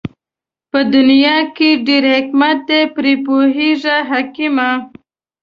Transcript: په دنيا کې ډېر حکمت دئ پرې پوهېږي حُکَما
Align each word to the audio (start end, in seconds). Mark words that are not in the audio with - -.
په 0.71 0.79
دنيا 0.95 1.37
کې 1.55 1.69
ډېر 1.87 2.03
حکمت 2.15 2.57
دئ 2.69 2.83
پرې 2.95 3.13
پوهېږي 3.25 3.97
حُکَما 4.09 4.69